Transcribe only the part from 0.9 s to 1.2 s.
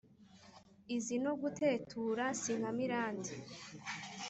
izi